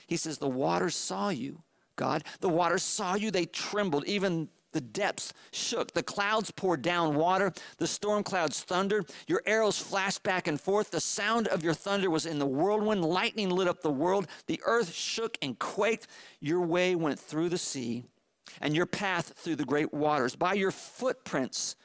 [0.05, 1.63] He says, The waters saw you,
[1.95, 2.25] God.
[2.41, 4.03] The waters saw you, they trembled.
[4.07, 5.91] Even the depths shook.
[5.91, 7.53] The clouds poured down water.
[7.77, 9.10] The storm clouds thundered.
[9.27, 10.91] Your arrows flashed back and forth.
[10.91, 13.03] The sound of your thunder was in the whirlwind.
[13.03, 14.27] Lightning lit up the world.
[14.47, 16.07] The earth shook and quaked.
[16.39, 18.05] Your way went through the sea,
[18.62, 20.36] and your path through the great waters.
[20.36, 21.75] By your footprints,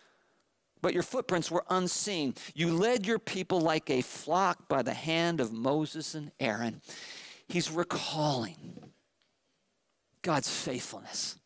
[0.83, 2.35] but your footprints were unseen.
[2.55, 6.81] You led your people like a flock by the hand of Moses and Aaron.
[7.49, 8.92] He's recalling
[10.22, 11.37] God's faithfulness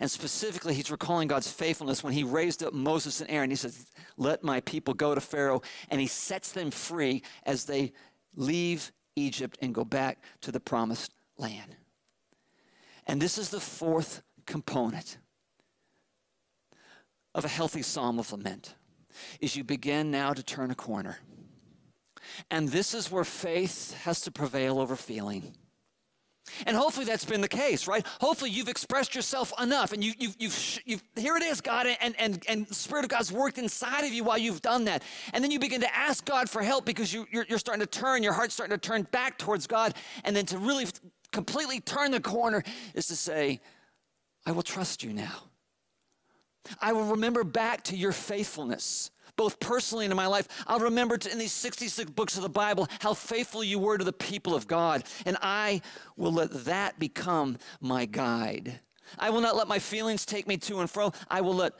[0.00, 3.50] and specifically, he's recalling God's faithfulness when he raised up Moses and Aaron.
[3.50, 5.62] He says, Let my people go to Pharaoh.
[5.90, 7.92] And he sets them free as they
[8.36, 11.76] leave Egypt and go back to the promised land.
[13.06, 15.18] And this is the fourth component
[17.34, 18.74] of a healthy psalm of lament
[19.40, 21.18] is you begin now to turn a corner.
[22.50, 25.54] And this is where faith has to prevail over feeling.
[26.66, 28.06] And hopefully that's been the case, right?
[28.20, 32.14] Hopefully you've expressed yourself enough and you, you've, you've, you've, here it is, God, and,
[32.18, 35.02] and, and the Spirit of God's worked inside of you while you've done that.
[35.32, 37.86] And then you begin to ask God for help because you, you're, you're starting to
[37.86, 39.94] turn, your heart's starting to turn back towards God.
[40.24, 40.86] And then to really
[41.32, 42.62] completely turn the corner
[42.94, 43.60] is to say,
[44.46, 45.44] I will trust you now.
[46.80, 50.48] I will remember back to your faithfulness both personally and in my life.
[50.66, 54.12] I'll remember in these 66 books of the Bible how faithful you were to the
[54.12, 55.82] people of God, and I
[56.16, 58.80] will let that become my guide.
[59.18, 61.12] I will not let my feelings take me to and fro.
[61.30, 61.72] I will let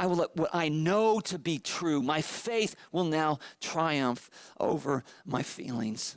[0.00, 2.00] I will let what I know to be true.
[2.00, 6.16] My faith will now triumph over my feelings.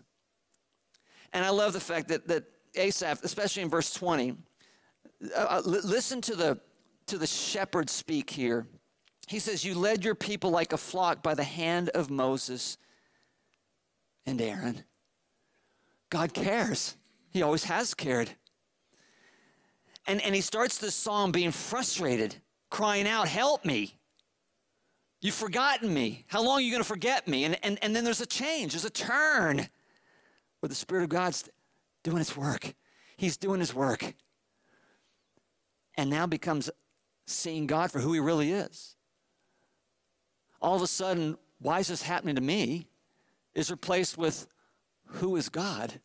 [1.34, 4.38] And I love the fact that, that Asaph, especially in verse 20,
[5.36, 6.62] uh, uh listen to the,
[7.08, 8.68] to the shepherd speak here.
[9.28, 12.78] He says, You led your people like a flock by the hand of Moses
[14.26, 14.84] and Aaron.
[16.09, 16.95] God cares.
[17.32, 18.30] He always has cared.
[20.05, 22.36] And, and he starts this psalm being frustrated,
[22.69, 23.97] crying out, Help me.
[25.21, 26.26] You've forgotten me.
[26.28, 27.45] How long are you going to forget me?
[27.45, 29.69] And, and, and then there's a change, there's a turn
[30.59, 31.49] where the Spirit of God's
[32.03, 32.74] doing its work.
[33.15, 34.15] He's doing his work.
[35.95, 36.69] And now becomes
[37.26, 38.93] seeing God for who he really is.
[40.64, 42.88] All of a sudden, why is this happening to me?
[43.53, 44.47] Is replaced with
[45.05, 45.99] who is God?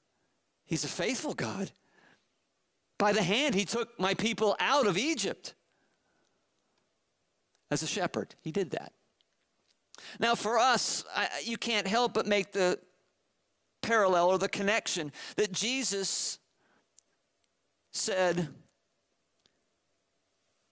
[0.66, 1.70] He's a faithful God.
[2.98, 5.54] By the hand, he took my people out of Egypt.
[7.70, 8.92] As a shepherd, he did that.
[10.18, 12.78] Now, for us, I, you can't help but make the
[13.82, 16.38] parallel or the connection that Jesus
[17.92, 18.48] said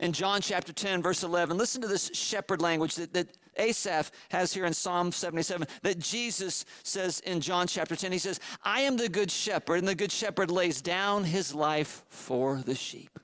[0.00, 1.56] in John chapter 10, verse 11.
[1.56, 6.64] Listen to this shepherd language that, that Asaph has here in Psalm 77 that Jesus
[6.82, 8.12] says in John chapter 10.
[8.12, 12.04] He says, I am the good shepherd, and the good shepherd lays down his life
[12.08, 13.18] for the sheep.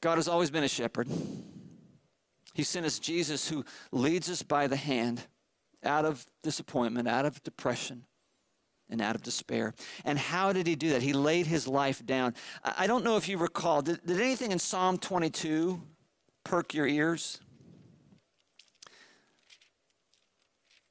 [0.00, 1.08] God has always been a shepherd.
[2.54, 5.22] He sent us Jesus who leads us by the hand
[5.84, 8.04] out of disappointment, out of depression,
[8.92, 9.74] and out of despair.
[10.04, 11.02] And how did he do that?
[11.02, 12.34] He laid his life down.
[12.62, 15.82] I don't know if you recall, did, did anything in Psalm 22
[16.44, 17.40] perk your ears?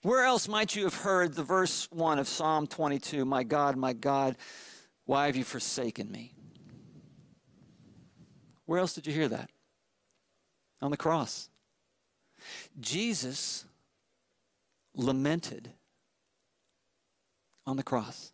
[0.02, 3.94] Where else might you have heard the verse 1 of Psalm 22 My God, my
[3.94, 4.36] God,
[5.06, 6.34] why have you forsaken me?
[8.66, 9.50] Where else did you hear that?
[10.82, 11.50] On the cross.
[12.80, 13.66] Jesus
[14.96, 15.72] lamented
[17.72, 18.32] on the cross.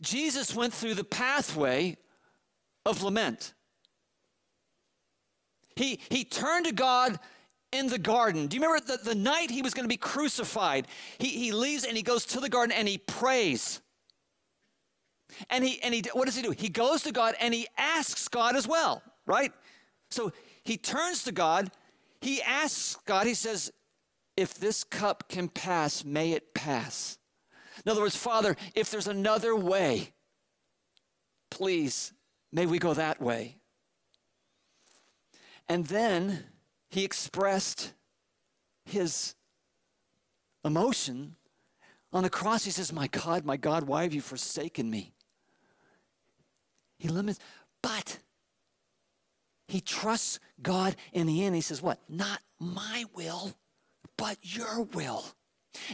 [0.00, 1.96] Jesus went through the pathway
[2.84, 3.54] of lament.
[5.76, 7.18] He, he turned to God
[7.72, 8.46] in the garden.
[8.46, 10.86] Do you remember the, the night he was going to be crucified?
[11.18, 13.80] He, he leaves and he goes to the garden and he prays.
[15.50, 16.52] And he and he what does he do?
[16.52, 19.52] He goes to God and he asks God as well, right?
[20.10, 20.32] So
[20.62, 21.72] he turns to God,
[22.20, 23.72] he asks God, he says,
[24.36, 27.18] if this cup can pass, may it pass.
[27.84, 30.12] In other words, Father, if there's another way,
[31.50, 32.12] please,
[32.52, 33.56] may we go that way.
[35.68, 36.44] And then
[36.90, 37.92] he expressed
[38.84, 39.34] his
[40.64, 41.36] emotion
[42.12, 42.64] on the cross.
[42.64, 45.12] He says, My God, my God, why have you forsaken me?
[46.98, 47.38] He limits,
[47.82, 48.18] but
[49.68, 51.54] he trusts God in the end.
[51.54, 51.98] He says, What?
[52.08, 53.52] Not my will,
[54.16, 55.24] but your will.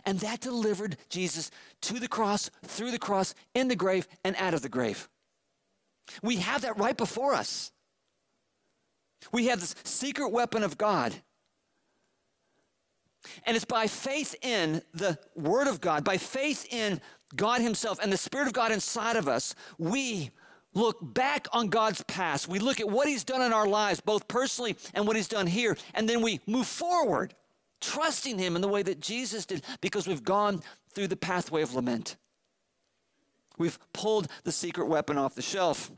[0.04, 1.50] And that delivered Jesus
[1.82, 5.08] to the cross, through the cross, in the grave, and out of the grave.
[6.22, 7.72] We have that right before us.
[9.32, 11.14] We have this secret weapon of God.
[13.44, 17.00] And it's by faith in the Word of God, by faith in
[17.36, 20.30] God Himself and the Spirit of God inside of us, we
[20.72, 22.48] look back on God's past.
[22.48, 25.46] We look at what He's done in our lives, both personally and what He's done
[25.46, 27.34] here, and then we move forward,
[27.80, 30.62] trusting Him in the way that Jesus did, because we've gone
[30.94, 32.16] through the pathway of lament.
[33.58, 35.90] We've pulled the secret weapon off the shelf.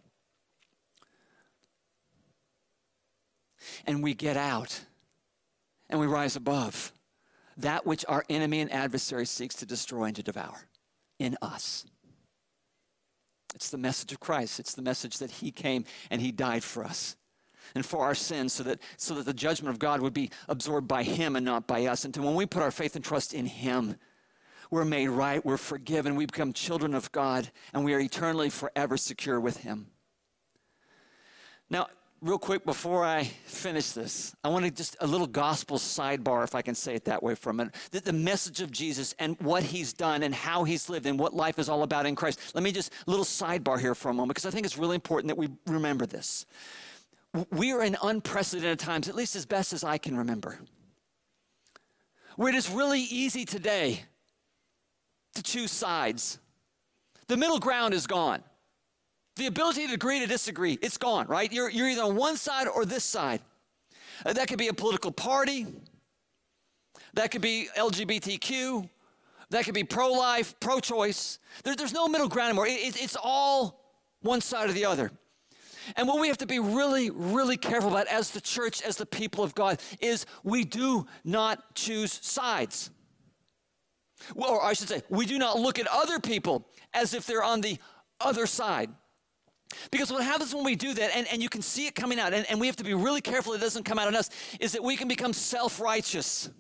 [3.87, 4.85] and we get out
[5.89, 6.93] and we rise above
[7.57, 10.67] that which our enemy and adversary seeks to destroy and to devour
[11.19, 11.85] in us.
[13.55, 14.59] It's the message of Christ.
[14.59, 17.17] It's the message that he came and he died for us
[17.75, 20.89] and for our sins so that so that the judgment of God would be absorbed
[20.89, 22.05] by him and not by us.
[22.05, 23.97] And when we put our faith and trust in him,
[24.71, 28.97] we're made right, we're forgiven, we become children of God, and we are eternally forever
[28.97, 29.87] secure with him.
[31.69, 31.89] Now,
[32.23, 36.55] real quick before I finish this, I want to just a little gospel sidebar, if
[36.55, 37.75] I can say it that way for a minute.
[37.91, 41.35] The, the, message of Jesus and what he's done and how he's lived and what
[41.35, 42.41] life is all about in Christ.
[42.55, 44.95] Let me just, a little sidebar here for a moment because I think it's really
[44.95, 46.47] important that we remember this.
[47.51, 50.59] We are in unprecedented times, at least as best as I can remember,
[52.37, 54.05] where it is really easy today
[55.35, 56.39] to choose sides.
[57.29, 58.43] The middle ground is gone.
[59.37, 61.51] The ability to agree to disagree, it's gone, right?
[61.51, 63.41] You're, you're either on one side or this side.
[64.27, 65.67] Uh, that could be a political party,
[67.15, 68.89] that could be LGBTQ,
[69.49, 71.39] that could be pro life, pro choice.
[71.65, 72.67] There, there's no middle ground anymore.
[72.67, 73.81] It, it, it's all
[74.21, 75.11] one side or the other.
[75.97, 79.07] And what we have to be really, really careful about as the church, as the
[79.07, 82.91] people of God, is we do not choose sides.
[84.35, 87.43] Well, or I should say, we do not look at other people as if they're
[87.43, 87.79] on the
[88.21, 88.91] other side.
[89.91, 92.33] Because what happens when we do that, and, and you can see it coming out,
[92.33, 94.31] and, and we have to be really careful it doesn't come out on us,
[94.61, 96.51] is that we can become self righteous.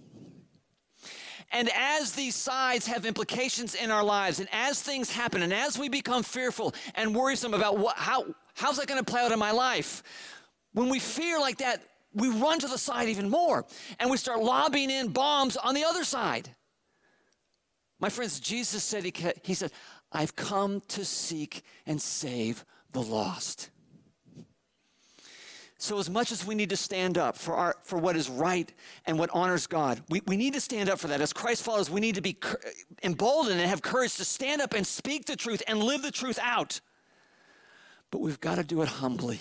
[1.52, 5.78] And as these sides have implications in our lives, and as things happen, and as
[5.78, 9.38] we become fearful and worrisome about what, how, how's that going to play out in
[9.38, 10.02] my life,
[10.72, 11.82] when we fear like that,
[12.14, 13.64] we run to the side even more
[13.98, 16.50] and we start lobbing in bombs on the other side.
[18.00, 19.70] My friends, Jesus said, He, he said,
[20.10, 23.70] I've come to seek and save the lost.
[25.78, 28.72] So, as much as we need to stand up for, our, for what is right
[29.04, 31.20] and what honors God, we, we need to stand up for that.
[31.20, 32.36] As Christ followers, we need to be
[33.02, 36.38] emboldened and have courage to stand up and speak the truth and live the truth
[36.40, 36.80] out.
[38.12, 39.40] But we've got to do it humbly.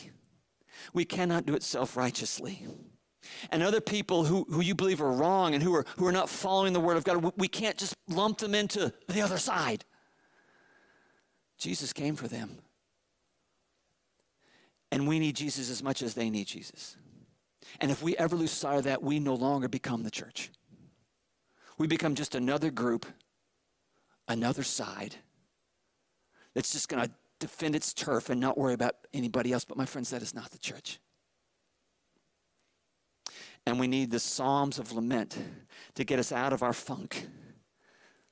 [0.93, 2.65] We cannot do it self righteously.
[3.51, 6.29] And other people who, who you believe are wrong and who are, who are not
[6.29, 9.85] following the Word of God, we can't just lump them into the other side.
[11.59, 12.57] Jesus came for them.
[14.91, 16.95] And we need Jesus as much as they need Jesus.
[17.79, 20.49] And if we ever lose sight of that, we no longer become the church.
[21.77, 23.05] We become just another group,
[24.27, 25.15] another side
[26.53, 27.11] that's just going to
[27.41, 29.65] defend its turf and not worry about anybody else.
[29.65, 30.99] But my friends, that is not the church.
[33.65, 35.37] And we need the Psalms of lament
[35.95, 37.27] to get us out of our funk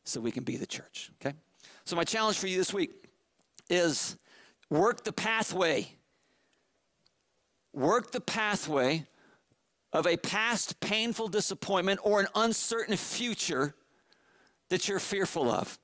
[0.05, 1.11] so we can be the church.
[1.19, 1.35] Okay?
[1.83, 2.91] So, my challenge for you this week
[3.69, 4.17] is
[4.69, 5.87] work the pathway
[7.73, 9.05] work the pathway
[9.93, 13.75] of a past painful disappointment or an uncertain future
[14.69, 15.79] that you're fearful of.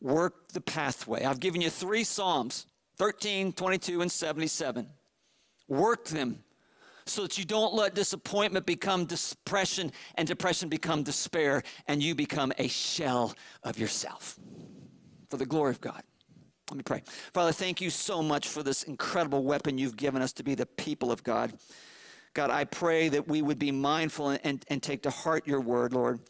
[0.00, 1.24] Work the pathway.
[1.24, 2.66] I've given you three Psalms
[2.98, 4.88] 13, 22, and 77.
[5.68, 6.44] Work them
[7.06, 12.52] so that you don't let disappointment become depression and depression become despair and you become
[12.58, 14.38] a shell of yourself
[15.30, 16.02] for the glory of God.
[16.70, 17.02] Let me pray.
[17.32, 20.66] Father, thank you so much for this incredible weapon you've given us to be the
[20.66, 21.54] people of God.
[22.34, 25.60] God, I pray that we would be mindful and, and, and take to heart your
[25.60, 26.20] word, Lord.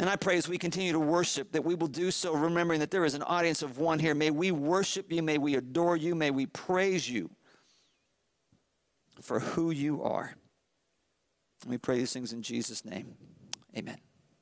[0.00, 2.90] And I pray as we continue to worship that we will do so remembering that
[2.90, 4.14] there is an audience of one here.
[4.14, 7.28] May we worship you, may we adore you, may we praise you
[9.20, 10.34] for who you are.
[11.60, 13.14] And we pray these things in Jesus' name.
[13.76, 13.98] Amen.